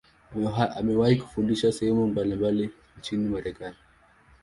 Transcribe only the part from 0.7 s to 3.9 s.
Amewahi kufundisha sehemu mbalimbali nchini Marekani.